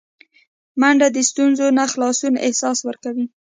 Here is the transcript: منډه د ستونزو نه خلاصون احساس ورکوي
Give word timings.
منډه 0.79 1.07
د 1.15 1.17
ستونزو 1.29 1.65
نه 1.77 1.85
خلاصون 1.91 2.33
احساس 2.45 2.77
ورکوي 2.87 3.25